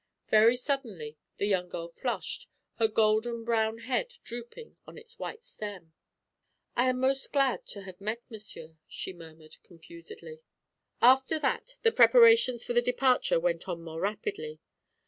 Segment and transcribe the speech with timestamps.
[0.31, 5.93] Very suddenly the young girl flushed, her golden brown head drooping on its white stem.
[6.75, 10.41] "I am most glad to have met monsieur," she murmured confusedly.
[11.03, 14.59] After that the preparations for the departure went on more rapidly.